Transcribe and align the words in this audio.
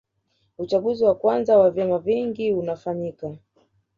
Uchaguzi 0.57 1.03
wa 1.03 1.15
kwanza 1.15 1.57
wa 1.57 1.71
vyama 1.71 1.99
vingi 1.99 2.53
unafanyika 2.53 3.35